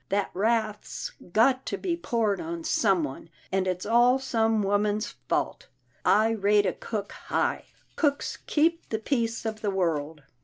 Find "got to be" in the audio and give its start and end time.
1.31-1.95